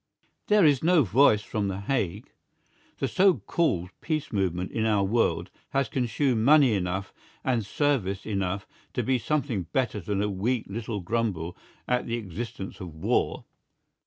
[0.47, 2.31] There is no voice from The Hague.
[2.97, 8.65] The so called peace movement in our world has consumed money enough and service enough
[8.93, 11.55] to be something better than a weak little grumble
[11.87, 13.45] at the existence of war.